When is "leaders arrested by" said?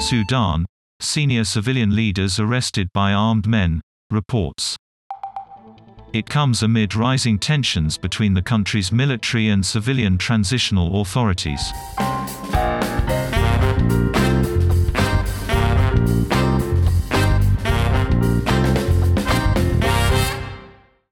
1.94-3.12